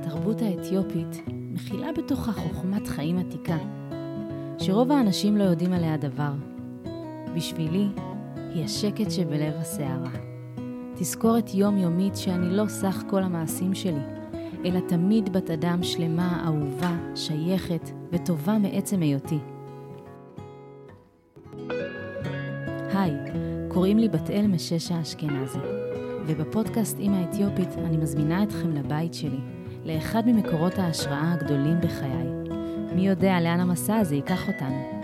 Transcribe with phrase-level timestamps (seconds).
[0.00, 3.56] התרבות האתיופית מכילה בתוכה חוכמת חיים עתיקה,
[4.58, 6.32] שרוב האנשים לא יודעים עליה דבר.
[7.36, 7.86] בשבילי,
[8.54, 10.10] היא השקט שבלב הסערה.
[10.94, 14.00] תזכורת יומיומית שאני לא סך כל המעשים שלי,
[14.64, 19.38] אלא תמיד בת אדם שלמה, אהובה, שייכת וטובה מעצם היותי.
[22.92, 23.12] היי,
[23.68, 25.58] קוראים לי בת אל משש האשכנזי,
[26.26, 29.57] ובפודקאסט אימא אתיופית אני מזמינה אתכם לבית שלי,
[29.88, 32.28] לאחד ממקורות ההשראה הגדולים בחיי.
[32.94, 35.02] מי יודע לאן המסע הזה ייקח אותנו.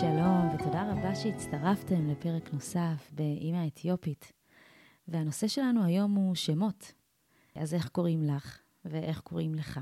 [0.00, 4.32] שלום, ותודה רבה שהצטרפתם לפרק נוסף באימא האתיופית.
[5.08, 6.92] והנושא שלנו היום הוא שמות.
[7.54, 9.80] אז איך קוראים לך ואיך קוראים לך?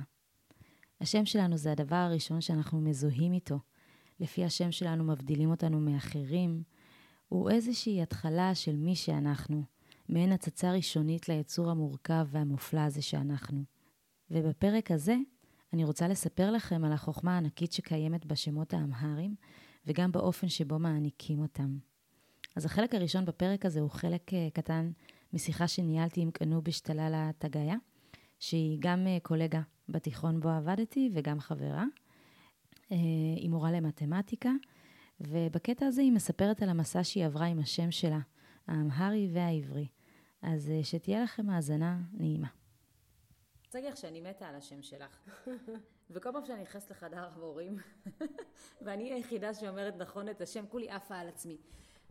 [1.01, 3.59] השם שלנו זה הדבר הראשון שאנחנו מזוהים איתו.
[4.21, 6.63] לפי השם שלנו מבדילים אותנו מאחרים.
[7.29, 9.63] הוא איזושהי התחלה של מי שאנחנו,
[10.09, 13.65] מעין הצצה ראשונית ליצור המורכב והמופלא הזה שאנחנו.
[14.31, 15.17] ובפרק הזה
[15.73, 19.35] אני רוצה לספר לכם על החוכמה הענקית שקיימת בשמות האמהריים,
[19.87, 21.79] וגם באופן שבו מעניקים אותם.
[22.57, 24.91] אז החלק הראשון בפרק הזה הוא חלק אה, קטן
[25.33, 27.77] משיחה שניהלתי עם קנוביש טלאלה טגאיה,
[28.39, 31.85] שהיא גם אה, קולגה בתיכון בו עבדתי וגם חברה.
[32.93, 32.97] אה,
[33.37, 34.51] היא מורה למתמטיקה,
[35.21, 38.21] ובקטע הזה היא מספרת על המסע שהיא עברה עם השם שלה,
[38.67, 39.89] האמהרי והעברי.
[40.43, 42.49] אז שתהיה לכם האזנה נעימה.
[42.49, 45.19] אני רוצה להגיד לך שאני מתה על השם שלך.
[46.11, 47.77] וכל פעם שאני נכנסת לחדר המורים,
[48.85, 51.59] ואני היחידה שאומרת נכון את השם, כולי עפה על עצמי.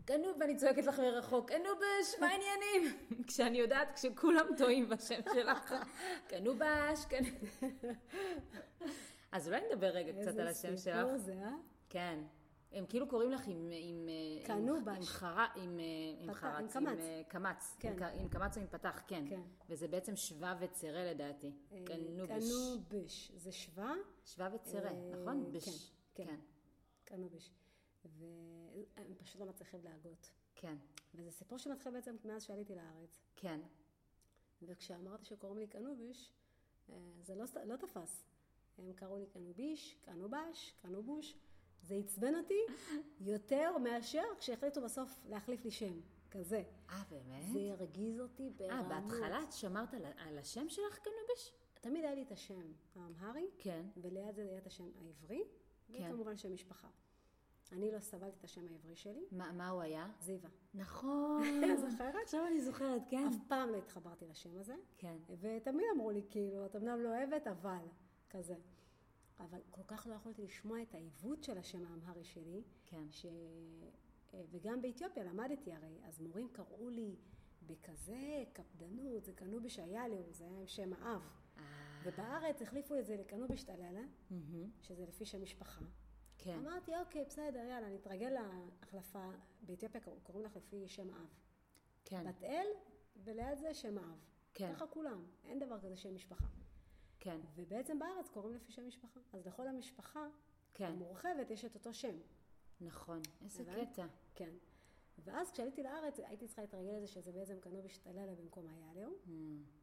[0.06, 2.98] גנוב, ואני צועקת לך מרחוק, גנובש, מה העניינים?
[3.28, 5.74] כשאני יודעת, כשכולם טועים בשם שלך,
[6.30, 7.06] גנובש,
[9.32, 10.88] אז אולי נדבר רגע קצת על השם שלך.
[10.88, 11.52] איזה סיפור זה, אה?
[11.90, 12.20] כן.
[12.76, 13.70] הם כאילו קוראים לך עם...
[13.74, 14.10] עם
[14.46, 14.98] קנובש.
[14.98, 15.48] עם חרה...
[15.56, 15.80] עם,
[16.20, 16.76] עם חרץ.
[16.76, 16.84] עם
[17.28, 17.76] קמץ.
[17.80, 18.04] כן.
[18.20, 19.26] עם קמץ או עם פתח, כן.
[19.30, 19.42] כן.
[19.70, 21.52] וזה בעצם שווה וצרה לדעתי.
[21.86, 22.28] קנובש.
[22.28, 23.32] קנובש.
[23.36, 23.94] זה שווה.
[24.26, 25.52] שווה וצרה, נכון?
[25.52, 25.92] בש.
[26.16, 26.26] כן.
[26.26, 26.40] כן.
[27.06, 27.50] קנובש.
[28.06, 30.32] והם פשוט לא מצליחים להגות.
[30.56, 30.76] כן.
[31.16, 33.22] וזה סיפור שמתחיל בעצם מאז שעליתי לארץ.
[33.36, 33.60] כן.
[34.62, 36.32] וכשאמרתי שקוראים לי קנוביש,
[37.22, 38.26] זה לא, לא תפס.
[38.78, 41.38] הם קראו לי קנוביש, קנובש, קנובוש.
[41.84, 42.60] זה עצבן אותי
[43.22, 46.00] יותר מאשר כשהחליטו בסוף להחליף לי שם,
[46.32, 46.64] כזה.
[46.90, 47.54] אה, באמת?
[47.54, 48.92] זה הרגיז אותי ברמות.
[48.92, 51.54] אה, בהתחלה את שמרת על, על השם שלך קנובש?
[51.82, 53.86] תמיד היה לי את השם האמהרי, כן.
[53.98, 55.44] וליד זה היה את השם העברי,
[55.88, 56.10] כן.
[56.10, 56.88] וכמובן שם משפחה.
[57.72, 59.26] אני לא סבלתי את השם העברי שלי.
[59.32, 60.08] מה, מה הוא היה?
[60.20, 60.50] זיווה.
[60.74, 61.44] נכון.
[61.90, 62.16] זוכרת?
[62.24, 63.28] עכשיו אני זוכרת, כן.
[63.28, 64.76] אף פעם לא התחברתי לשם הזה.
[64.98, 65.18] כן.
[65.40, 67.86] ותמיד אמרו לי, כאילו, את אמנם לא אוהבת, אבל,
[68.30, 68.56] כזה.
[69.40, 72.64] אבל כל כך לא יכולתי לשמוע את העיוות של השם האמהרי שלי.
[72.86, 73.12] כן.
[73.12, 73.26] ש...
[74.52, 77.16] וגם באתיופיה למדתי הרי, אז מורים קראו לי
[77.66, 81.22] בכזה קפדנות, זה קנוביש היה לי, זה היה עם שם האב.
[81.58, 81.64] אה.
[82.06, 84.70] ובארץ החליפו את זה לקנוביש טללה, מהמם.
[84.82, 85.82] שזה לפי שם משפחה.
[86.38, 86.58] כן.
[86.58, 89.32] אמרתי, אוקיי, בסדר, יאללה, נתרגל להחלפה.
[89.62, 91.28] באתיופיה קוראים לך לפי שם אב.
[92.06, 92.30] כן.
[92.30, 92.68] בת אל,
[93.24, 94.20] וליד זה שם אב.
[94.54, 94.74] כן.
[94.74, 96.48] ככה כולם, אין דבר כזה שם משפחה.
[97.26, 97.40] כן.
[97.56, 99.20] ובעצם בארץ קוראים לפי שם משפחה.
[99.34, 100.28] אז לכל המשפחה
[100.74, 100.86] כן.
[100.86, 102.16] המורחבת יש את אותו שם.
[102.82, 103.22] נכון.
[103.44, 103.94] איזה הבנת?
[103.94, 104.06] קטע.
[104.36, 104.54] כן.
[105.24, 109.30] ואז כשעליתי לארץ הייתי צריכה להתרגל לזה שזה בעצם קנוביש טללה במקום היאליו, Hmm.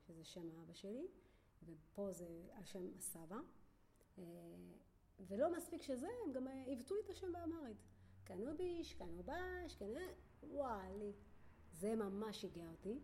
[0.07, 1.07] שזה שם האבא שלי,
[1.65, 3.39] ופה זה על שם הסבא.
[4.19, 4.25] אה,
[5.21, 7.77] ולא מספיק שזה, הם גם עיוותו לי את השם באמרית.
[8.25, 9.87] קנוביש, קנובש, קנ...
[10.43, 11.13] וואלי.
[11.73, 12.99] זה ממש הגיע אותי.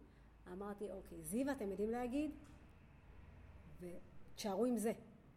[0.52, 2.30] אמרתי, אוקיי, זיווה אתם יודעים להגיד?
[4.38, 4.92] ותשארו עם זה.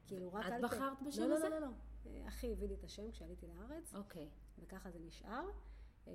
[0.07, 1.49] כאילו, רק את אל ת- בחרת בשם לא, הזה?
[1.49, 1.73] לא, לא, לא.
[2.05, 4.29] אה, אחי הביא לי את השם כשעליתי לארץ, אוקיי.
[4.59, 5.49] וככה זה נשאר.
[6.07, 6.13] אה,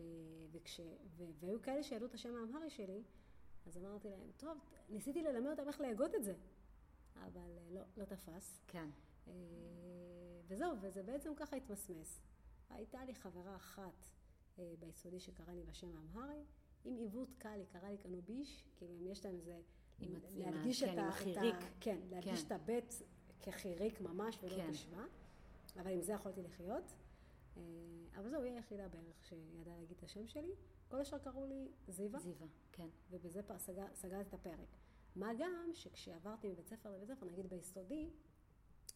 [0.53, 0.81] וכש...
[1.17, 1.25] ו...
[1.41, 3.03] והיו כאלה שידעו את השם האמהרי שלי,
[3.67, 4.59] אז אמרתי להם, טוב,
[4.89, 6.35] ניסיתי ללמד אותם איך להגות את זה,
[7.17, 8.61] אבל אה, לא, לא תפס.
[8.67, 8.89] כן.
[10.47, 12.21] וזהו, וזה בעצם ככה התמסמס.
[12.71, 14.07] הייתה לי חברה אחת
[14.79, 16.45] ביסודי שקראה לי בשם האמהרי,
[16.85, 19.61] עם עיוות קל, היא קראה לי קנוביש, כאילו אם יש להם איזה...
[20.01, 21.09] עם הצ- עם ה- להדגיש כן, את עם.
[21.09, 21.55] החיריק.
[21.81, 22.47] כן, להדגיש כן.
[22.47, 23.03] את הבית
[23.43, 24.73] כחיריק ממש ולא כן.
[24.73, 25.05] כשווה,
[25.81, 26.93] אבל עם זה יכולתי לחיות.
[27.57, 27.63] אה,
[28.17, 30.53] אבל זהו, היא היחידה בערך שידעה להגיד את השם שלי.
[30.89, 32.47] כל השאר קראו לי זיווה, זיווה.
[32.73, 32.89] כן.
[33.11, 34.77] ובזה סגר- סגרתי את הפרק.
[35.17, 38.11] מה גם שכשעברתי מבית ספר לבית ספר, נגיד ביסודי,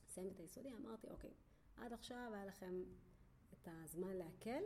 [0.08, 1.30] סיימתי את היסודי, אמרתי, אוקיי,
[1.76, 2.82] עד עכשיו היה לכם
[3.52, 4.62] את הזמן להקל.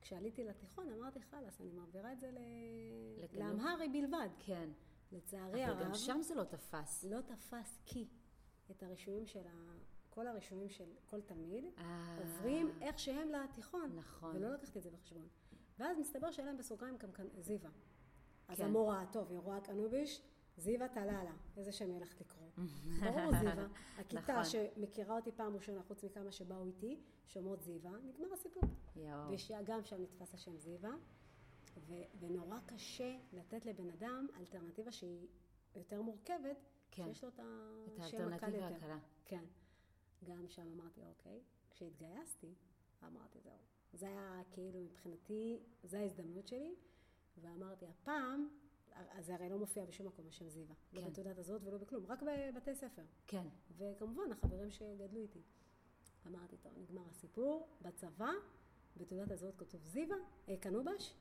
[0.00, 2.38] כשעליתי לתיכון, אמרתי, חלאס, אני מעבירה את זה ל...
[3.38, 4.28] לאמהרי בלבד.
[4.38, 4.68] כן.
[5.12, 7.04] לצערי אבל הרב, גם שם זה לא תפס.
[7.04, 8.08] לא תפס כי
[8.70, 9.72] את הרישומים של ה...
[10.10, 12.18] כל הרישומים של כל תלמיד אה.
[12.18, 13.92] עוברים איך שהם לתיכון.
[13.94, 14.36] נכון.
[14.36, 15.28] ולא לקחתי את זה בחשבון.
[15.78, 17.70] ואז מסתבר שהיה להם בסוגריים גם כאן זיווה.
[18.48, 18.64] אז כן.
[18.64, 20.22] המורה, טוב, היא רואה קנוביש,
[20.56, 22.48] זיווה טלאלה, איזה שם ילך לקרוא.
[23.00, 23.66] ברור זיווה.
[23.98, 24.44] הכיתה נכון.
[24.44, 28.62] שמכירה אותי פעם ראשונה, חוץ מכמה שבאו איתי, שומעות זיווה, נגמר הסיפור.
[28.96, 29.62] יואו.
[29.62, 30.90] וגם שם נתפס השם זיווה,
[31.76, 35.28] ו- ונורא קשה לתת לבן אדם אלטרנטיבה שהיא
[35.76, 36.56] יותר מורכבת,
[36.90, 37.04] כן.
[37.04, 37.40] שיש לו את
[37.94, 38.76] את השם הקל האלטרנטיבה יותר.
[38.76, 38.98] הקלה.
[39.24, 39.44] כן.
[40.24, 41.40] גם שם אמרתי, אוקיי.
[41.70, 42.54] כשהתגייסתי,
[43.04, 43.52] אמרתי, זהו.
[43.92, 46.74] זה היה כאילו מבחינתי, זו ההזדמנות שלי,
[47.38, 48.48] ואמרתי, הפעם,
[49.20, 50.74] זה הרי לא מופיע בשום מקום השם זיווה.
[50.90, 50.96] כן.
[50.96, 53.02] לא בתעודת הזאת ולא בכלום, רק בבתי ספר.
[53.26, 53.46] כן.
[53.76, 55.42] וכמובן, החברים שגדלו איתי.
[56.26, 58.30] אמרתי, טוב, נגמר הסיפור, בצבא,
[58.96, 60.16] בתעודת הזהות כתוב זיווה,
[60.48, 61.14] אה, קנובש.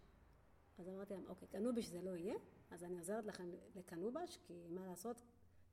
[0.82, 2.36] אז אמרתי להם, אוקיי, קנובש זה לא יהיה,
[2.72, 5.22] אז אני עוזרת לכם לקנובש, כי מה לעשות,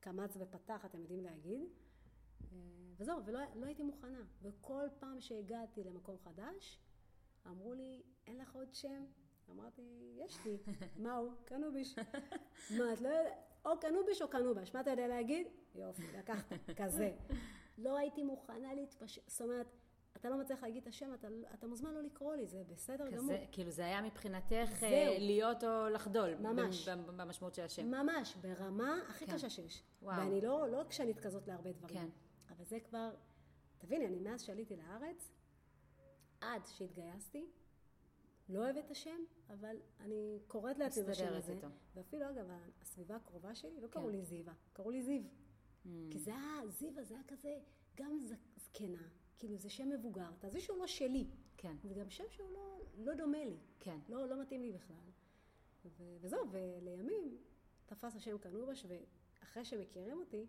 [0.00, 1.68] קמץ ופתח, אתם יודעים להגיד.
[2.42, 2.56] אה,
[2.96, 4.22] וזהו, ולא לא הייתי מוכנה.
[4.42, 6.78] וכל פעם שהגעתי למקום חדש,
[7.46, 9.04] אמרו לי, אין לך עוד שם?
[9.50, 9.82] אמרתי,
[10.16, 10.58] יש לי.
[11.04, 11.32] מה הוא?
[11.44, 11.96] קנוביש.
[12.78, 13.32] מה, את לא יודעת?
[13.64, 14.74] או קנוביש או קנובש.
[14.74, 15.46] מה אתה יודע להגיד?
[15.74, 17.16] יופי, לקחת, כזה.
[17.78, 19.20] לא הייתי מוכנה להתפשר...
[19.26, 19.66] זאת אומרת,
[20.16, 23.36] אתה לא מצליח להגיד את השם, אתה, אתה מוזמן לא לקרוא לי, זה בסדר גמור.
[23.36, 24.90] כזה, כאילו זה היה מבחינתך זהו.
[24.90, 26.34] אה, להיות או לחדול.
[26.34, 26.88] ממש.
[26.88, 27.90] במשמעות של השם.
[27.90, 29.32] ממש, ברמה הכי כן.
[29.32, 29.82] קשה שיש.
[30.02, 30.18] וואו.
[30.18, 31.96] ואני לא, לא עקשנית כזאת להרבה דברים.
[31.96, 32.08] כן.
[32.50, 33.10] אבל זה כבר,
[33.78, 35.32] תביני, אני מאז שעליתי לארץ,
[36.40, 37.46] עד שהתגייסתי,
[38.48, 39.20] לא אוהבת את השם,
[39.50, 41.52] אבל אני קוראת לעצמי בשם הזה.
[41.52, 41.66] איתו.
[41.94, 42.46] ואפילו, אגב,
[42.82, 43.92] הסביבה הקרובה שלי, לא כן.
[43.92, 45.22] קראו לי זיווה, קראו לי זיו.
[45.22, 45.88] Mm.
[46.10, 47.58] כי זה היה, זיווה, זה היה כזה,
[47.96, 48.18] גם
[48.56, 49.08] זקנה,
[49.38, 50.30] כאילו זה שם מבוגר.
[50.38, 51.26] תעזבי שהוא לא שלי,
[51.56, 53.56] כן, זה גם שם שהוא לא, לא דומה לי.
[53.80, 53.98] כן.
[54.08, 54.96] לא, לא מתאים לי בכלל.
[55.84, 57.38] ו- וזהו, ולימים
[57.86, 60.46] תפס השם קנובש, ואחרי שמכירים אותי,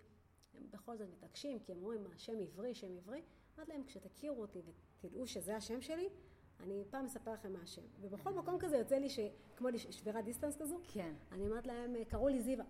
[0.53, 3.21] הם בכל זאת מתעקשים, כי הם אומרים, מה, שם עברי, שם עברי.
[3.55, 4.61] אמרתי להם, כשתכירו אותי
[4.99, 6.09] ותדעו שזה השם שלי,
[6.59, 7.81] אני פעם אספר לכם מה השם.
[8.01, 9.19] ובכל מקום כזה יוצא לי, ש...
[9.55, 11.13] כמו שבירת דיסטנס כזו, כן.
[11.31, 12.65] אני אומרת להם, קראו לי זיווה.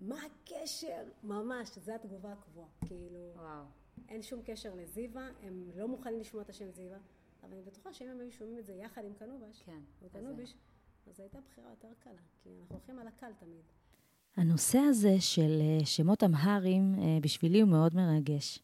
[0.00, 1.04] מה הקשר?
[1.22, 2.68] ממש, זו התגובה הקבועה.
[2.86, 3.64] כאילו, וואו.
[4.08, 6.98] אין שום קשר לזיווה, הם לא מוכנים לשמוע את השם זיווה,
[7.42, 9.80] אבל אני בטוחה שאם הם היו שומעים את זה יחד עם קנובש, כן.
[10.02, 10.06] או
[11.10, 12.12] אז זו הייתה בחירה יותר קלה,
[12.42, 13.62] כי אנחנו הולכים על הקל תמיד.
[14.36, 18.58] הנושא הזה של אה, שמות אמהריים אה, בשבילי הוא מאוד מרגש.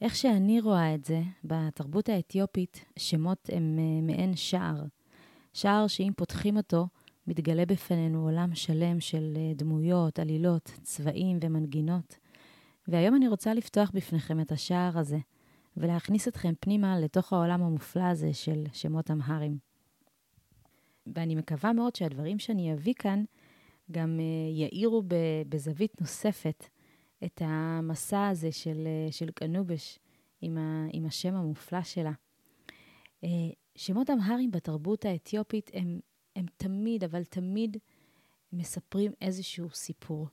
[0.00, 4.84] איך שאני רואה את זה, בתרבות האתיופית, שמות הם אה, מעין שער.
[5.52, 6.86] שער שאם פותחים אותו,
[7.26, 12.18] מתגלה בפנינו עולם שלם של דמויות, עלילות, צבעים ומנגינות.
[12.88, 15.18] והיום אני רוצה לפתוח בפניכם את השער הזה,
[15.76, 19.58] ולהכניס אתכם פנימה לתוך העולם המופלא הזה של שמות אמהריים.
[21.06, 23.24] ואני מקווה מאוד שהדברים שאני אביא כאן
[23.90, 25.02] גם אה, יאירו
[25.48, 26.64] בזווית נוספת
[27.24, 29.98] את המסע הזה של, אה, של קנובש
[30.40, 32.12] עם, ה, עם השם המופלא שלה.
[33.24, 33.28] אה,
[33.76, 36.00] שמות אמהריים בתרבות האתיופית הם,
[36.36, 37.76] הם תמיד, אבל תמיד
[38.52, 40.28] מספרים איזשהו סיפור.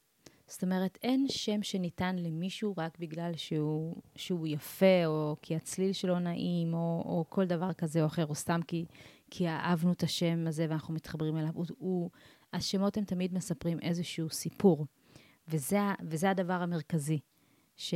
[0.48, 6.20] זאת אומרת, אין שם שניתן למישהו רק בגלל שהוא, שהוא יפה, או כי הצליל שלו
[6.20, 8.86] נעים, או, או כל דבר כזה או אחר, או סתם כי,
[9.32, 11.50] כי אהבנו את השם הזה ואנחנו מתחברים אליו.
[11.54, 12.10] הוא, הוא,
[12.54, 14.86] השמות הם תמיד מספרים איזשהו סיפור,
[15.48, 17.20] וזה, וזה הדבר המרכזי
[17.78, 17.94] ש,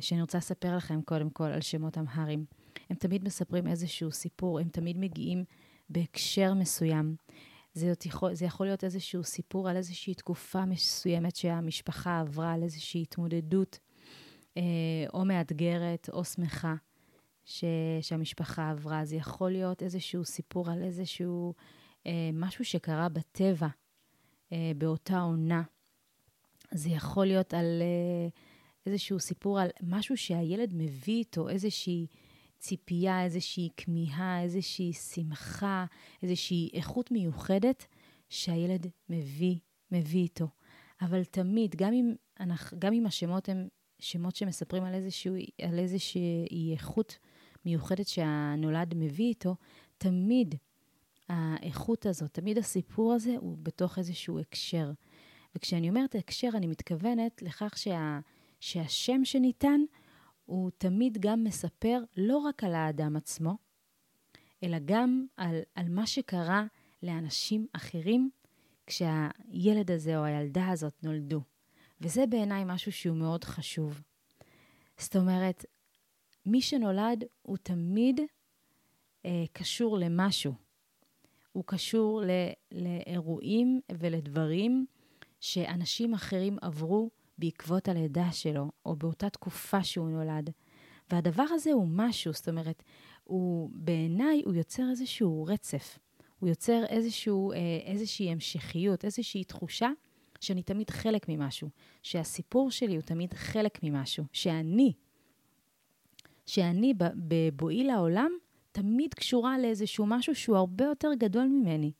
[0.00, 2.44] שאני רוצה לספר לכם קודם כל על שמות אמהרים.
[2.90, 5.44] הם תמיד מספרים איזשהו סיפור, הם תמיד מגיעים
[5.90, 7.16] בהקשר מסוים.
[7.76, 13.02] זה יכול, זה יכול להיות איזשהו סיפור על איזושהי תקופה מסוימת שהמשפחה עברה, על איזושהי
[13.02, 13.78] התמודדות
[14.56, 14.62] אה,
[15.14, 16.74] או מאתגרת או שמחה
[17.44, 17.64] ש,
[18.00, 19.04] שהמשפחה עברה.
[19.04, 21.54] זה יכול להיות איזשהו סיפור על איזשהו
[22.06, 23.68] אה, משהו שקרה בטבע
[24.52, 25.62] אה, באותה עונה.
[26.70, 28.28] זה יכול להיות על אה,
[28.86, 32.06] איזשהו סיפור על משהו שהילד מביא איתו, איזושהי
[32.58, 35.84] ציפייה, איזושהי כמיהה, איזושהי שמחה,
[36.22, 37.86] איזושהי איכות מיוחדת
[38.28, 39.56] שהילד מביא,
[39.92, 40.48] מביא איתו.
[41.00, 46.72] אבל תמיד, גם אם, אנחנו, גם אם השמות הם שמות שמספרים על, איזשהו, על איזושהי
[46.72, 47.18] איכות
[47.64, 49.56] מיוחדת שהנולד מביא איתו,
[49.98, 50.54] תמיד
[51.28, 54.90] האיכות הזאת, תמיד הסיפור הזה הוא בתוך איזשהו הקשר.
[55.54, 58.20] וכשאני אומרת הקשר, אני מתכוונת לכך שה,
[58.60, 59.80] שהשם שניתן
[60.46, 63.56] הוא תמיד גם מספר לא רק על האדם עצמו,
[64.62, 66.66] אלא גם על, על מה שקרה
[67.02, 68.30] לאנשים אחרים
[68.86, 71.40] כשהילד הזה או הילדה הזאת נולדו.
[72.00, 74.02] וזה בעיניי משהו שהוא מאוד חשוב.
[74.98, 75.64] זאת אומרת,
[76.46, 78.20] מי שנולד הוא תמיד
[79.24, 80.52] אה, קשור למשהו.
[81.52, 82.30] הוא קשור ל,
[82.72, 84.86] לאירועים ולדברים
[85.40, 90.50] שאנשים אחרים עברו בעקבות הלידה שלו, או באותה תקופה שהוא נולד.
[91.10, 92.82] והדבר הזה הוא משהו, זאת אומרת,
[93.24, 95.98] הוא בעיניי הוא יוצר איזשהו רצף.
[96.38, 99.90] הוא יוצר איזשהו, אה, איזושהי המשכיות, איזושהי תחושה
[100.40, 101.68] שאני תמיד חלק ממשהו,
[102.02, 104.92] שהסיפור שלי הוא תמיד חלק ממשהו, שאני,
[106.46, 108.30] שאני בבואי לעולם
[108.72, 111.92] תמיד קשורה לאיזשהו משהו שהוא הרבה יותר גדול ממני.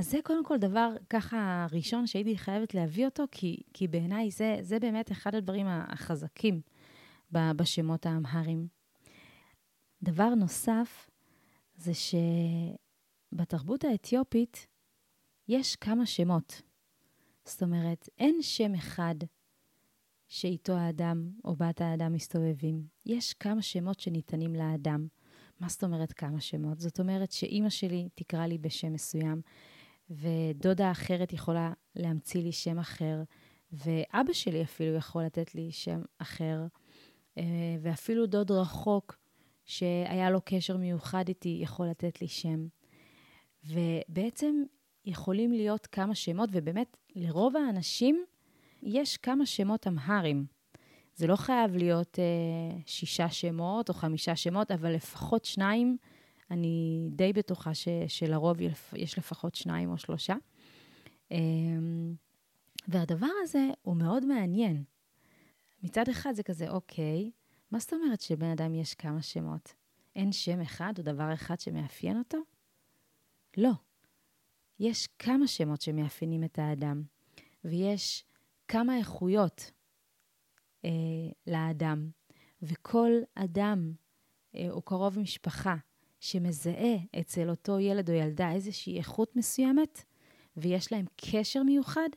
[0.00, 4.56] אז זה קודם כל דבר ככה ראשון שהייתי חייבת להביא אותו, כי, כי בעיניי זה,
[4.60, 6.60] זה באמת אחד הדברים החזקים
[7.32, 8.68] בשמות האמהריים.
[10.02, 11.10] דבר נוסף
[11.76, 11.92] זה
[13.32, 14.66] שבתרבות האתיופית
[15.48, 16.62] יש כמה שמות.
[17.44, 19.14] זאת אומרת, אין שם אחד
[20.28, 22.86] שאיתו האדם או בת האדם מסתובבים.
[23.06, 25.06] יש כמה שמות שניתנים לאדם.
[25.60, 26.80] מה זאת אומרת כמה שמות?
[26.80, 29.40] זאת אומרת שאימא שלי תקרא לי בשם מסוים,
[30.10, 33.22] ודודה אחרת יכולה להמציא לי שם אחר,
[33.72, 36.66] ואבא שלי אפילו יכול לתת לי שם אחר,
[37.38, 39.16] אה, ואפילו דוד רחוק,
[39.64, 42.66] שהיה לו קשר מיוחד איתי, יכול לתת לי שם.
[43.64, 44.62] ובעצם
[45.04, 48.24] יכולים להיות כמה שמות, ובאמת, לרוב האנשים
[48.82, 50.46] יש כמה שמות אמהרים.
[51.14, 55.96] זה לא חייב להיות אה, שישה שמות או חמישה שמות, אבל לפחות שניים,
[56.50, 58.56] אני די בטוחה ש, שלרוב
[58.92, 60.36] יש לפחות שניים או שלושה.
[61.32, 61.38] אה,
[62.88, 64.84] והדבר הזה הוא מאוד מעניין.
[65.82, 67.30] מצד אחד זה כזה, אוקיי,
[67.70, 69.74] מה זאת אומרת שבן אדם יש כמה שמות?
[70.16, 72.38] אין שם אחד או דבר אחד שמאפיין אותו?
[73.56, 73.72] לא.
[74.78, 77.02] יש כמה שמות שמאפיינים את האדם,
[77.64, 78.24] ויש
[78.68, 79.70] כמה איכויות
[80.84, 80.90] אה,
[81.46, 82.10] לאדם,
[82.62, 83.92] וכל אדם
[84.54, 85.76] אה, או קרוב משפחה
[86.20, 90.04] שמזהה אצל אותו ילד או ילדה איזושהי איכות מסוימת,
[90.56, 92.08] ויש להם קשר מיוחד,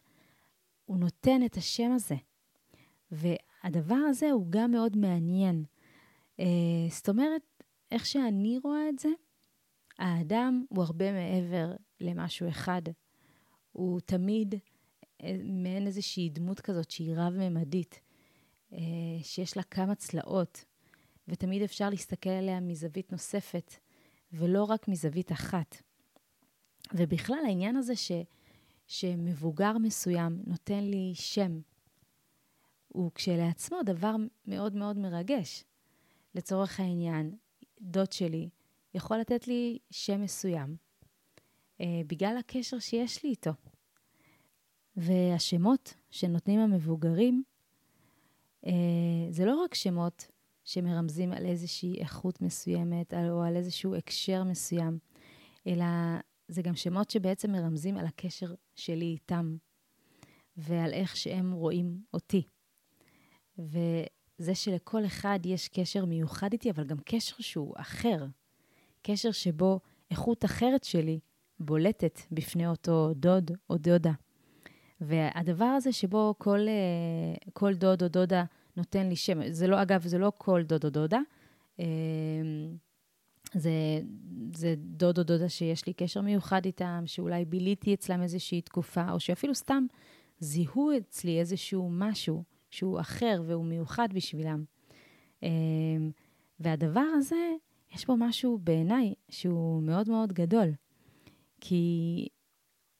[0.86, 2.16] הוא נותן את השם הזה.
[3.12, 5.64] והדבר הזה הוא גם מאוד מעניין.
[6.40, 6.46] אה,
[6.90, 9.10] זאת אומרת, איך שאני רואה את זה,
[10.00, 12.82] האדם הוא הרבה מעבר למשהו אחד.
[13.72, 14.56] הוא תמיד
[15.24, 18.00] אה, מעין איזושהי דמות כזאת שהיא רב-ממדית,
[18.74, 18.78] אה,
[19.22, 20.66] שיש לה כמה צלעות,
[21.28, 23.74] ותמיד אפשר להסתכל עליה מזווית נוספת,
[24.34, 25.82] ולא רק מזווית אחת.
[26.94, 28.12] ובכלל, העניין הזה ש,
[28.88, 31.60] שמבוגר מסוים נותן לי שם,
[32.88, 35.64] הוא כשלעצמו דבר מאוד מאוד מרגש.
[36.36, 37.36] לצורך העניין,
[37.82, 38.50] דוד שלי
[38.94, 40.76] יכול לתת לי שם מסוים,
[41.82, 43.52] אה, בגלל הקשר שיש לי איתו.
[44.96, 47.44] והשמות שנותנים המבוגרים,
[48.66, 48.72] אה,
[49.30, 50.28] זה לא רק שמות
[50.64, 55.00] שמרמזים על איזושהי איכות מסוימת או על איזשהו הקשר מסוים,
[55.68, 55.86] אלא
[56.48, 59.56] זה גם שמות שבעצם מרמזים על הקשר שלי איתם
[60.58, 62.44] ועל איך שהם רואים אותי.
[63.58, 68.26] וזה שלכל אחד יש קשר מיוחד איתי, אבל גם קשר שהוא אחר.
[69.02, 69.80] קשר שבו
[70.12, 71.20] איכות אחרת שלי
[71.60, 74.12] בולטת בפני אותו דוד או דודה.
[75.02, 78.44] והדבר הזה שבו כל, אה, כל דוד או דודה
[78.78, 81.20] נותן לי שם, זה לא, אגב, זה לא כל דוד או דודה,
[81.80, 81.86] אה,
[83.54, 83.72] זה,
[84.56, 89.20] זה דוד או דודה שיש לי קשר מיוחד איתם, שאולי ביליתי אצלם איזושהי תקופה, או
[89.20, 89.86] שאפילו סתם
[90.40, 94.64] זיהו אצלי איזשהו משהו שהוא אחר והוא מיוחד בשבילם.
[95.44, 95.50] אה,
[96.60, 97.52] והדבר הזה,
[97.96, 100.68] יש בו משהו בעיניי שהוא מאוד מאוד גדול.
[101.62, 102.28] כי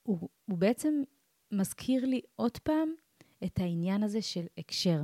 [0.04, 1.04] הוא, הוא בעצם
[1.52, 2.90] מזכיר לי עוד פעם
[3.44, 5.02] את העניין הזה של הקשר.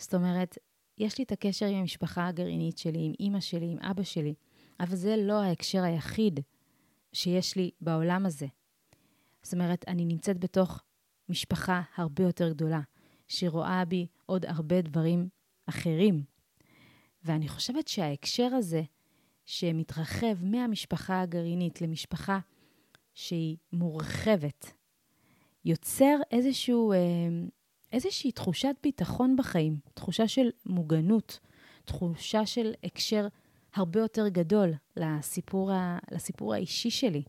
[0.00, 0.58] זאת אומרת,
[0.98, 4.34] יש לי את הקשר עם המשפחה הגרעינית שלי, עם אימא שלי, עם אבא שלי,
[4.80, 6.40] אבל זה לא ההקשר היחיד
[7.12, 8.46] שיש לי בעולם הזה.
[9.42, 10.82] זאת אומרת, אני נמצאת בתוך
[11.28, 12.80] משפחה הרבה יותר גדולה,
[13.28, 15.28] שרואה בי עוד הרבה דברים
[15.66, 16.22] אחרים.
[17.24, 18.82] ואני חושבת שההקשר הזה,
[19.46, 22.38] שמתרחב מהמשפחה הגרעינית למשפחה
[23.14, 24.72] שהיא מורחבת,
[25.64, 26.98] יוצר איזשהו, אה,
[27.92, 31.38] איזושהי תחושת ביטחון בחיים, תחושה של מוגנות,
[31.84, 33.26] תחושה של הקשר
[33.74, 37.22] הרבה יותר גדול לסיפור, ה, לסיפור האישי שלי.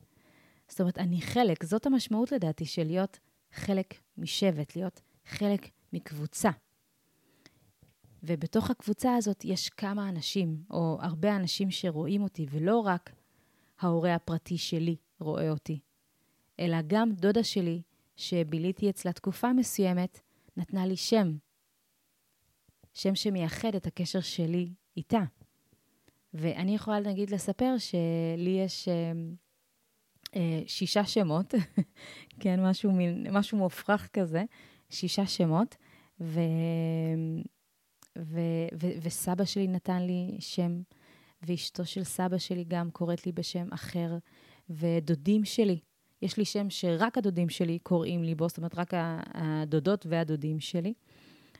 [0.68, 3.20] זאת אומרת, אני חלק, זאת המשמעות לדעתי של להיות
[3.53, 6.50] חלק משבט, להיות חלק מקבוצה.
[8.24, 13.12] ובתוך הקבוצה הזאת יש כמה אנשים, או הרבה אנשים שרואים אותי, ולא רק
[13.80, 15.80] ההורה הפרטי שלי רואה אותי,
[16.60, 17.82] אלא גם דודה שלי,
[18.15, 20.22] שביליתי אצלה תקופה מסוימת,
[20.58, 21.38] נתנה לי שם.
[22.93, 25.24] שם שמייחד את הקשר שלי איתה.
[26.34, 29.12] ואני יכולה נגיד לספר שלי יש אה,
[30.36, 31.53] אה, שישה שמות,
[32.41, 32.91] כן, משהו,
[33.31, 34.43] משהו מופרך כזה,
[34.89, 35.75] שישה שמות,
[36.22, 36.39] ו,
[38.17, 38.39] ו,
[38.74, 40.81] ו, וסבא שלי נתן לי שם,
[41.41, 44.17] ואשתו של סבא שלי גם קוראת לי בשם אחר,
[44.70, 45.79] ודודים שלי
[46.22, 48.92] יש לי שם שרק הדודים שלי קוראים לי בו, זאת אומרת, רק
[49.34, 50.94] הדודות והדודים שלי.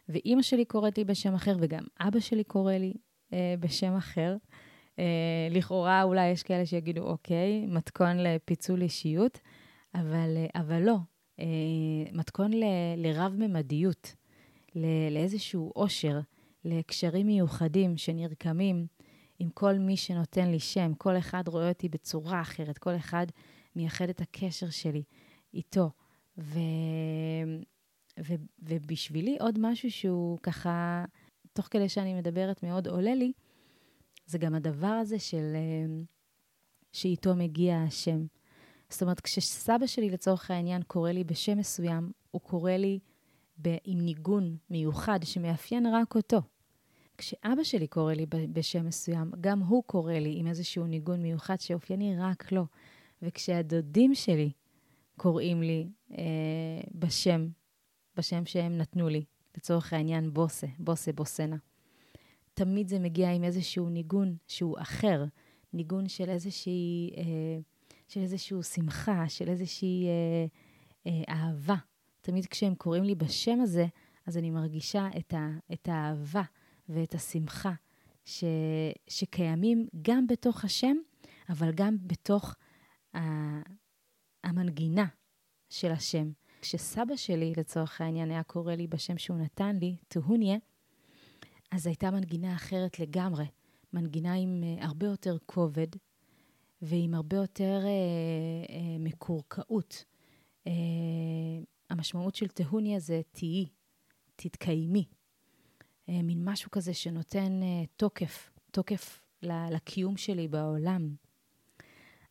[0.10, 2.94] ואימא שלי קוראת לי בשם אחר, וגם אבא שלי קורא לי
[3.34, 4.36] אה, בשם אחר.
[5.00, 9.40] אה, לכאורה, אולי יש כאלה שיגידו, אוקיי, מתכון לפיצול אישיות,
[9.96, 10.98] אבל, אה, אבל לא.
[11.40, 11.46] אה,
[12.14, 12.64] מתכון ל,
[12.98, 14.16] לרב-ממדיות,
[15.12, 16.20] לאיזשהו עושר,
[16.66, 18.88] לקשרים מיוחדים שנרקמים
[19.40, 20.94] עם כל מי שנותן לי שם.
[20.98, 23.26] כל אחד רואה אותי בצורה אחרת, כל אחד
[23.76, 25.04] מייחד את הקשר שלי
[25.54, 25.90] איתו.
[26.38, 26.60] ו...
[28.20, 28.34] ו...
[28.60, 31.06] ובשבילי עוד משהו שהוא ככה,
[31.54, 33.32] תוך כדי שאני מדברת מאוד עולה לי,
[34.26, 35.56] זה גם הדבר הזה של
[36.92, 38.26] שאיתו מגיע השם.
[38.90, 43.00] זאת אומרת, כשסבא שלי לצורך העניין קורא לי בשם מסוים, הוא קורא לי
[43.62, 46.42] ב- עם ניגון מיוחד שמאפיין רק אותו.
[47.18, 52.16] כשאבא שלי קורא לי בשם מסוים, גם הוא קורא לי עם איזשהו ניגון מיוחד שאופייני
[52.20, 52.66] רק לו.
[53.22, 54.52] וכשהדודים שלי
[55.18, 57.48] קוראים לי אה, בשם,
[58.18, 59.26] בשם שהם נתנו לי,
[59.58, 61.58] לצורך העניין בוסה, בוסה בוסנה,
[62.54, 65.24] תמיד זה מגיע עם איזשהו ניגון שהוא אחר,
[65.74, 67.60] ניגון של איזושהי, אה,
[68.08, 70.46] של איזושהי שמחה, של איזושהי אה,
[71.08, 71.76] אה, אהבה.
[72.22, 73.86] תמיד כשהם קוראים לי בשם הזה,
[74.26, 76.44] אז אני מרגישה את, ה, את האהבה
[76.90, 77.74] ואת השמחה
[78.26, 78.44] ש,
[79.08, 80.96] שקיימים גם בתוך השם,
[81.50, 82.56] אבל גם בתוך
[84.44, 85.06] המנגינה
[85.70, 86.32] של השם.
[86.62, 90.58] כשסבא שלי, לצורך העניין, היה קורא לי בשם שהוא נתן לי, טהוניה,
[91.72, 93.46] אז הייתה מנגינה אחרת לגמרי.
[93.94, 95.88] מנגינה עם uh, הרבה יותר כובד
[96.82, 100.06] ועם הרבה יותר uh, uh, מקורקעות.
[100.68, 100.70] Uh,
[101.90, 103.66] המשמעות של טהוניה זה תהיי,
[104.36, 105.06] תתקיימי.
[106.10, 111.16] Uh, מין משהו כזה שנותן uh, תוקף, תוקף לקיום שלי בעולם.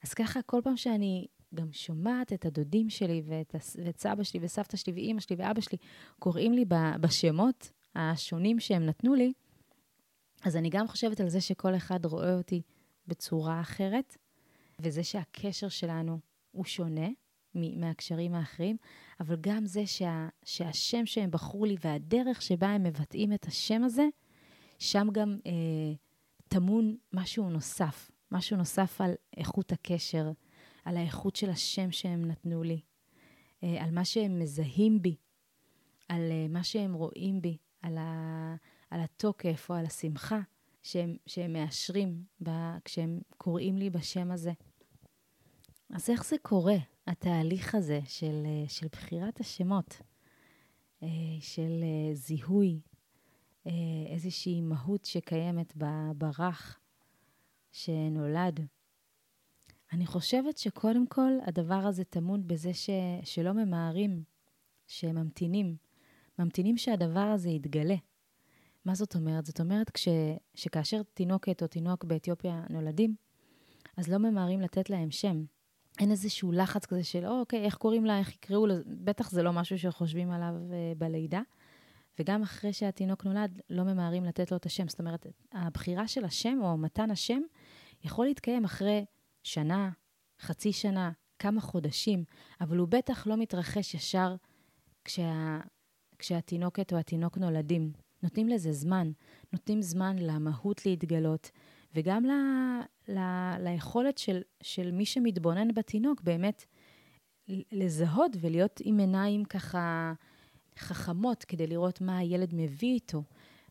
[0.03, 3.55] אז ככה, כל פעם שאני גם שומעת את הדודים שלי ואת,
[3.85, 5.79] ואת סבא שלי וסבתא שלי ואימא שלי ואבא שלי
[6.19, 6.65] קוראים לי
[7.01, 9.33] בשמות השונים שהם נתנו לי,
[10.45, 12.63] אז אני גם חושבת על זה שכל אחד רואה אותי
[13.07, 14.17] בצורה אחרת,
[14.79, 16.19] וזה שהקשר שלנו
[16.51, 17.09] הוא שונה
[17.55, 18.77] מהקשרים האחרים,
[19.21, 24.09] אבל גם זה שה, שהשם שהם בחרו לי והדרך שבה הם מבטאים את השם הזה,
[24.79, 25.53] שם גם אה,
[26.49, 30.33] טמון משהו נוסף, משהו נוסף על איכות הקשר,
[30.85, 32.81] על האיכות של השם שהם נתנו לי,
[33.63, 35.17] אה, על מה שהם מזהים בי,
[36.09, 38.55] על אה, מה שהם רואים בי, על, ה,
[38.91, 40.41] על התוקף או על השמחה
[40.83, 42.51] שהם, שהם מאשרים ב,
[42.85, 44.53] כשהם קוראים לי בשם הזה.
[45.91, 50.01] אז איך זה קורה, התהליך הזה של, אה, של בחירת השמות,
[51.41, 52.81] של זיהוי
[54.07, 55.77] איזושהי מהות שקיימת
[56.17, 56.79] ברך
[57.73, 58.61] שנולד?
[59.93, 62.91] אני חושבת שקודם כל הדבר הזה טמון בזה ש,
[63.25, 64.23] שלא ממהרים,
[64.87, 65.77] שממתינים.
[66.39, 67.97] ממתינים שהדבר הזה יתגלה.
[68.85, 69.47] מה זאת אומרת?
[69.47, 70.09] זאת אומרת, כש,
[70.55, 73.15] שכאשר תינוקת או תינוק באתיופיה נולדים,
[73.97, 75.45] אז לא ממהרים לתת להם שם.
[76.01, 79.43] אין איזשהו לחץ כזה של, או, אוקיי, איך קוראים לה, איך יקראו לה, בטח זה
[79.43, 81.41] לא משהו שחושבים עליו uh, בלידה.
[82.19, 84.89] וגם אחרי שהתינוק נולד, לא ממהרים לתת לו את השם.
[84.89, 87.41] זאת אומרת, הבחירה של השם או מתן השם
[88.05, 89.05] יכול להתקיים אחרי
[89.43, 89.91] שנה,
[90.41, 92.25] חצי שנה, כמה חודשים,
[92.61, 94.37] אבל הוא בטח לא מתרחש ישר
[95.05, 95.61] כשה,
[96.19, 97.93] כשהתינוקת או התינוק נולדים.
[98.23, 99.11] נותנים לזה זמן,
[99.53, 101.51] נותנים זמן למהות להתגלות,
[101.95, 102.31] וגם ל,
[103.09, 103.19] ל,
[103.59, 106.65] ליכולת של, של מי שמתבונן בתינוק באמת
[107.49, 110.13] לזהות ולהיות עם עיניים ככה
[110.79, 113.23] חכמות כדי לראות מה הילד מביא איתו,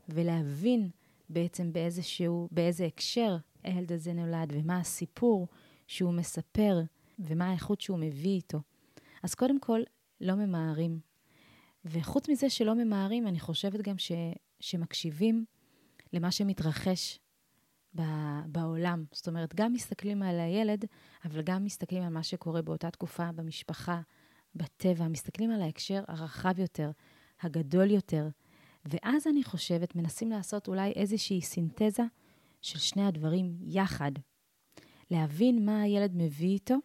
[0.10, 0.89] ולהבין
[1.30, 5.48] בעצם באיזשהו, באיזה הקשר הילד הזה נולד, ומה הסיפור
[5.88, 6.82] שהוא מספר,
[7.19, 8.60] ומה האיכות שהוא מביא איתו.
[9.24, 9.82] אז קודם כל,
[10.22, 11.00] לא ממהרים.
[11.86, 14.12] וחוץ מזה שלא ממהרים, אני חושבת גם ש,
[14.60, 15.45] שמקשיבים
[16.13, 17.19] למה שמתרחש
[17.95, 18.02] ב,
[18.45, 19.04] בעולם.
[19.12, 20.86] זאת אומרת, גם מסתכלים על הילד,
[21.26, 24.02] אבל גם מסתכלים על מה שקורה באותה תקופה במשפחה,
[24.56, 26.91] בטבע, מסתכלים על ההקשר הרחב יותר,
[27.41, 28.28] הגדול יותר.
[28.86, 32.04] ואז אני חושבת, מנסים לעשות אולי איזושהי סינתזה
[32.62, 34.12] של שני הדברים יחד.
[35.12, 36.76] להבין מה הילד מביא איתו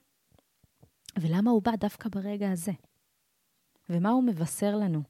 [1.19, 2.73] ולמה הוא בא דווקא ברגע הזה.
[3.89, 5.03] ומה הוא מבשר לנו,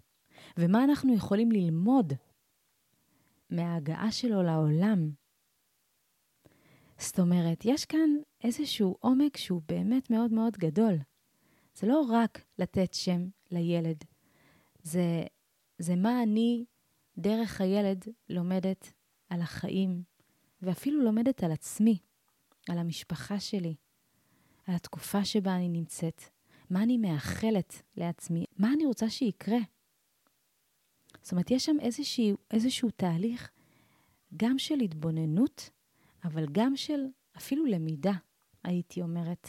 [0.57, 2.13] ומה אנחנו יכולים ללמוד
[3.51, 5.11] מההגעה שלו לעולם.
[6.99, 8.11] זאת אומרת, יש כאן
[8.45, 10.95] איזשהו עומק שהוא באמת מאוד מאוד גדול.
[11.75, 14.05] זה לא רק לתת שם לילד,
[14.83, 15.25] זה,
[15.79, 16.65] זה מה אני,
[17.19, 18.93] דרך הילד, לומדת
[19.29, 20.03] על החיים,
[20.65, 21.99] ואפילו לומדת על עצמי,
[22.69, 23.75] על המשפחה שלי,
[24.67, 26.23] על התקופה שבה אני נמצאת,
[26.71, 29.59] מה אני מאחלת לעצמי, מה אני רוצה שיקרה.
[31.23, 33.51] זאת אומרת, יש שם איזשהו, איזשהו תהליך
[34.37, 35.71] גם של התבוננות,
[36.25, 37.01] אבל גם של
[37.37, 38.13] אפילו למידה,
[38.65, 39.49] הייתי אומרת.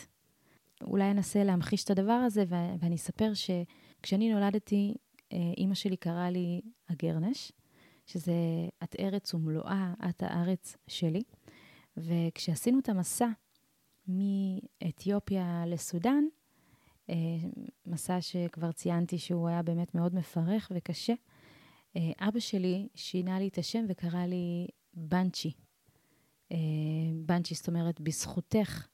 [0.83, 4.93] אולי אנסה להמחיש את הדבר הזה, ואני אספר שכשאני נולדתי,
[5.33, 7.51] אה, אימא שלי קראה לי הגרנש,
[8.05, 8.33] שזה
[8.83, 11.23] את ארץ ומלואה, את הארץ שלי.
[11.97, 13.27] וכשעשינו את המסע
[14.07, 16.23] מאתיופיה לסודאן,
[17.09, 17.15] אה,
[17.85, 21.13] מסע שכבר ציינתי שהוא היה באמת מאוד מפרך וקשה,
[21.97, 25.51] אה, אבא שלי שינה לי את השם וקרא לי בנצ'י.
[26.51, 26.57] אה,
[27.25, 28.87] בנצ'י, זאת אומרת, בזכותך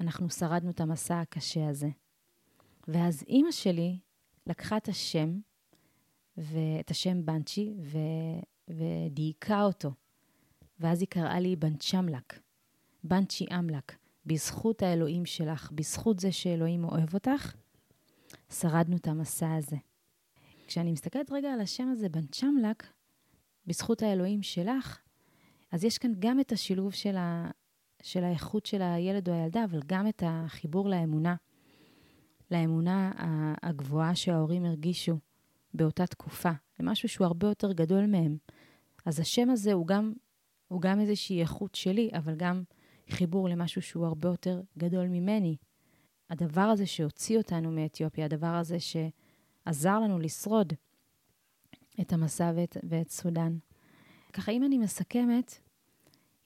[0.00, 1.88] אנחנו שרדנו את המסע הקשה הזה.
[2.88, 3.98] ואז אימא שלי
[4.46, 5.38] לקחה את השם,
[6.38, 7.98] ואת השם בנצ'י, ו...
[8.68, 9.90] ודייקה אותו.
[10.80, 12.40] ואז היא קראה לי בנצ'מלק,
[13.04, 13.96] בנצ'י אמלק,
[14.26, 17.54] בזכות האלוהים שלך, בזכות זה שאלוהים אוהב אותך,
[18.52, 19.76] שרדנו את המסע הזה.
[20.66, 22.86] כשאני מסתכלת רגע על השם הזה, בנצ'מלק,
[23.66, 25.00] בזכות האלוהים שלך,
[25.72, 27.50] אז יש כאן גם את השילוב של, ה,
[28.02, 31.34] של האיכות של הילד או הילדה, אבל גם את החיבור לאמונה,
[32.50, 33.12] לאמונה
[33.62, 35.18] הגבוהה שההורים הרגישו
[35.76, 38.36] באותה תקופה, למשהו שהוא הרבה יותר גדול מהם.
[39.04, 40.12] אז השם הזה הוא גם,
[40.68, 42.62] הוא גם איזושהי איכות שלי, אבל גם
[43.10, 45.56] חיבור למשהו שהוא הרבה יותר גדול ממני.
[46.30, 50.72] הדבר הזה שהוציא אותנו מאתיופיה, הדבר הזה שעזר לנו לשרוד
[52.00, 53.58] את המסע ואת, ואת סודאן.
[54.32, 55.58] ככה, אם אני מסכמת,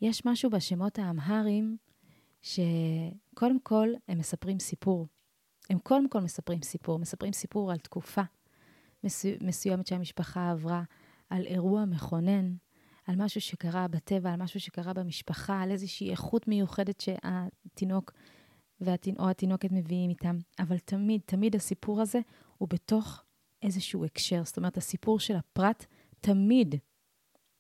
[0.01, 1.77] יש משהו בשמות האמהריים
[2.43, 5.07] שקודם כל הם מספרים סיפור.
[5.71, 8.23] הם קודם כל מספרים סיפור, מספרים סיפור על תקופה
[9.41, 10.83] מסוימת שהמשפחה עברה,
[11.31, 12.55] על אירוע מכונן,
[13.07, 18.13] על משהו שקרה בטבע, על משהו שקרה במשפחה, על איזושהי איכות מיוחדת שהתינוק
[18.81, 19.17] והתינ...
[19.19, 20.39] או התינוקת מביאים איתם.
[20.59, 22.21] אבל תמיד, תמיד הסיפור הזה
[22.59, 23.25] הוא בתוך
[23.63, 24.43] איזשהו הקשר.
[24.45, 25.87] זאת אומרת, הסיפור של הפרט
[26.21, 26.75] תמיד,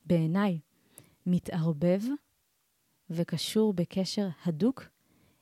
[0.06, 0.60] בעיניי,
[1.26, 2.00] מתערבב
[3.10, 4.88] וקשור בקשר הדוק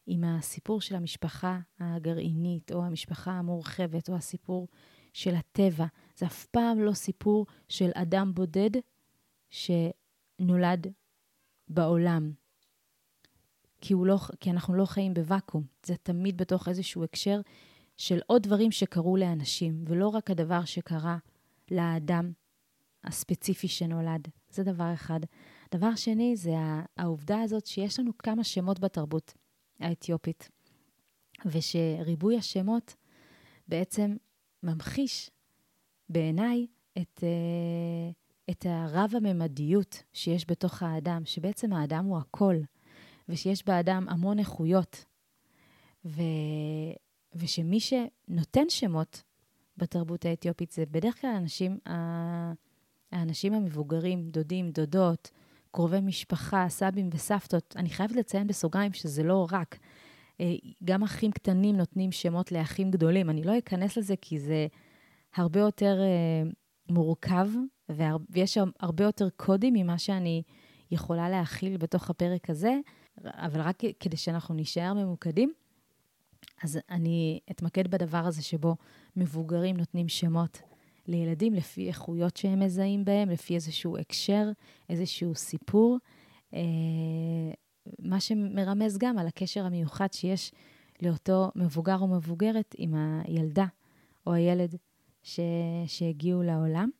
[0.07, 4.69] עם הסיפור של המשפחה הגרעינית, או המשפחה המורחבת, או הסיפור
[5.13, 5.87] של הטבע.
[6.17, 8.71] זה אף פעם לא סיפור של אדם בודד
[9.51, 10.87] שנולד
[11.69, 12.33] בעולם.
[13.81, 17.41] כי, לא, כי אנחנו לא חיים בוואקום, זה תמיד בתוך איזשהו הקשר
[17.97, 21.19] של עוד דברים שקרו לאנשים, ולא רק הדבר שקרה
[21.71, 22.33] לאדם
[23.05, 24.29] הספציפי שנולד.
[24.51, 25.21] זה דבר אחד.
[25.75, 26.55] דבר שני, זה
[26.97, 29.35] העובדה הזאת שיש לנו כמה שמות בתרבות
[29.81, 30.51] האתיופית,
[31.47, 32.95] ושריבוי השמות
[33.69, 34.17] בעצם
[34.63, 35.31] ממחיש
[36.09, 36.67] בעיניי
[36.99, 38.11] את, אה,
[38.51, 42.57] את הרב-הממדיות שיש בתוך האדם, שבעצם האדם הוא הכל,
[43.29, 45.05] ושיש באדם המון איכויות,
[46.05, 46.23] ו,
[47.35, 49.23] ושמי שנותן שמות
[49.77, 51.79] בתרבות האתיופית זה בדרך כלל האנשים,
[53.13, 55.31] האנשים המבוגרים, דודים, דודות,
[55.71, 57.75] קרובי משפחה, סבים וסבתות.
[57.77, 59.79] אני חייבת לציין בסוגריים שזה לא רק.
[60.41, 63.31] אה, גם אחים קטנים נותנים שמות לאחים גדולים.
[63.31, 64.67] אני לא אכנס לזה כי זה
[65.37, 66.51] הרבה יותר אה,
[66.91, 67.49] מורכב,
[68.31, 70.43] ויש הרבה יותר קודים ממה שאני
[70.91, 72.79] יכולה להכיל בתוך הפרק הזה,
[73.25, 75.53] אבל רק כדי שאנחנו נישאר ממוקדים.
[76.63, 78.77] אז אני אתמקד בדבר הזה שבו
[79.17, 80.63] מבוגרים נותנים שמות
[81.07, 84.49] לילדים לפי איכויות שהם מזהים בהם, לפי איזשהו הקשר,
[84.89, 85.99] איזשהו סיפור.
[88.09, 90.53] מה שמרמז גם על הקשר המיוחד שיש
[91.03, 92.95] לאותו מבוגר או מבוגרת עם
[93.25, 93.67] הילדה
[94.27, 94.75] או הילד
[95.23, 95.41] ש...
[95.87, 96.91] שהגיעו לעולם.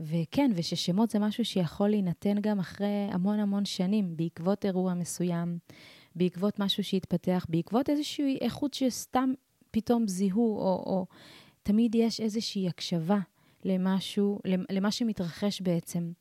[0.00, 5.58] וכן, וששמות זה משהו שיכול להינתן גם אחרי המון המון שנים, בעקבות אירוע מסוים,
[6.14, 9.32] בעקבות משהו שהתפתח, בעקבות איזושהי איכות שסתם
[9.70, 11.06] פתאום זיהו, או, או
[11.62, 13.18] תמיד יש איזושהי הקשבה
[13.64, 16.12] למשהו, למה שמתרחש בעצם,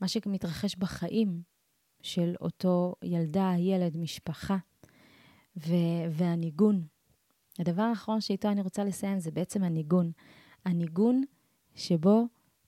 [0.00, 1.51] מה שמתרחש בחיים
[2.02, 4.56] של אותו ילדה, ילד, משפחה,
[5.56, 6.86] ו- והניגון.
[7.58, 10.12] הדבר האחרון שאיתו אני רוצה לסיים זה בעצם הניגון.
[10.64, 11.22] הניגון
[11.74, 12.24] שבו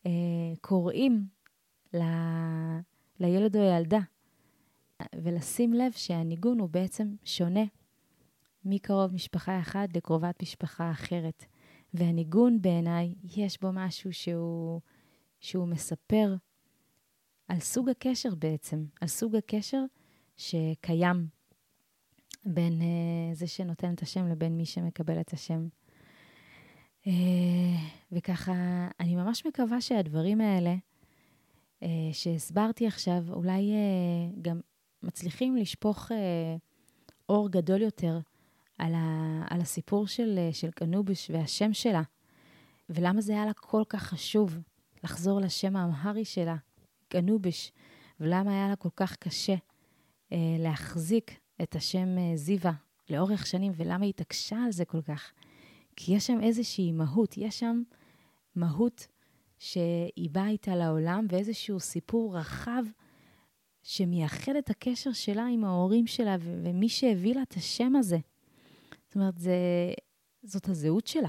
[0.06, 0.10] אה,
[0.60, 1.26] קוראים
[1.94, 2.78] ל-
[3.20, 4.00] לילד או ילדה,
[5.14, 7.64] ולשים לב שהניגון הוא בעצם שונה
[8.64, 11.44] מקרוב משפחה אחד לקרובת משפחה אחרת.
[11.94, 14.80] והניגון בעיניי, יש בו משהו שהוא,
[15.40, 16.34] שהוא מספר
[17.48, 19.84] על סוג הקשר בעצם, על סוג הקשר
[20.36, 21.26] שקיים
[22.44, 25.68] בין uh, זה שנותן את השם לבין מי שמקבל את השם.
[27.04, 27.08] Uh,
[28.12, 30.74] וככה, אני ממש מקווה שהדברים האלה
[31.80, 34.60] uh, שהסברתי עכשיו, אולי uh, גם
[35.02, 36.14] מצליחים לשפוך uh,
[37.28, 38.18] אור גדול יותר
[38.78, 42.02] על, ה, על הסיפור של, של קנובש והשם שלה,
[42.88, 44.58] ולמה זה היה לה כל כך חשוב
[45.04, 46.56] לחזור לשם האמהרי שלה,
[47.14, 47.72] קנובש,
[48.20, 49.54] ולמה היה לה כל כך קשה
[50.32, 52.72] אה, להחזיק את השם אה, זיווה
[53.10, 55.32] לאורך שנים, ולמה היא התעקשה על זה כל כך.
[55.96, 57.82] כי יש שם איזושהי מהות, יש שם
[58.56, 59.06] מהות
[59.58, 62.84] שהיא באה איתה לעולם, ואיזשהו סיפור רחב
[63.82, 68.18] שמייחד את הקשר שלה עם ההורים שלה, ו- ומי שהביא לה את השם הזה.
[69.06, 69.56] זאת אומרת, זה,
[70.42, 71.28] זאת הזהות שלה.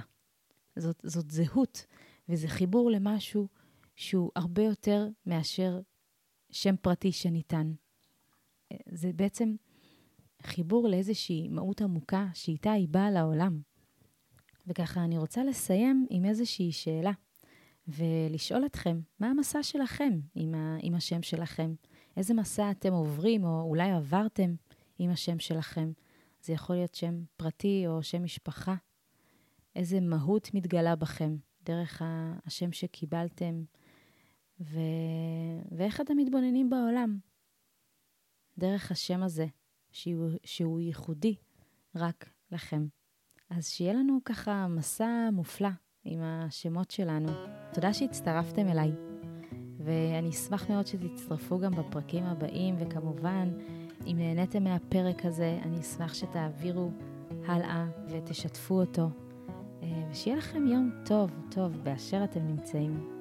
[0.75, 1.85] זאת, זאת זהות,
[2.29, 3.47] וזה חיבור למשהו
[3.95, 5.79] שהוא הרבה יותר מאשר
[6.51, 7.71] שם פרטי שניתן.
[8.89, 9.55] זה בעצם
[10.41, 13.61] חיבור לאיזושהי מהות עמוקה שאיתה היא באה לעולם.
[14.67, 17.11] וככה אני רוצה לסיים עם איזושהי שאלה,
[17.87, 21.73] ולשאול אתכם, מה המסע שלכם עם, ה, עם השם שלכם?
[22.17, 24.55] איזה מסע אתם עוברים, או אולי עברתם
[24.99, 25.91] עם השם שלכם?
[26.41, 28.75] זה יכול להיות שם פרטי או שם משפחה.
[29.75, 32.01] איזה מהות מתגלה בכם דרך
[32.45, 33.63] השם שקיבלתם,
[34.59, 34.79] ו...
[35.71, 37.17] ואיך אתם מתבוננים בעולם
[38.57, 39.45] דרך השם הזה,
[39.91, 41.35] שהוא, שהוא ייחודי
[41.95, 42.87] רק לכם.
[43.49, 45.69] אז שיהיה לנו ככה מסע מופלא
[46.03, 47.29] עם השמות שלנו.
[47.73, 48.91] תודה שהצטרפתם אליי,
[49.77, 53.49] ואני אשמח מאוד שתצטרפו גם בפרקים הבאים, וכמובן,
[54.05, 56.91] אם נהניתם מהפרק הזה, אני אשמח שתעבירו
[57.45, 59.09] הלאה ותשתפו אותו,
[59.83, 63.14] אה, ושיהיה לכם יום טוב, טוב, באשר אתם נמצאים.